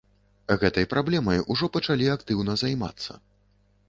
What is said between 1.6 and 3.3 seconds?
пачалі актыўна займацца.